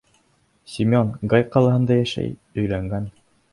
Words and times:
Семен 0.75 1.11
Гай 1.35 1.45
ҡалаһында 1.57 2.01
йәшәй, 2.01 2.35
өйләнгән. 2.65 3.09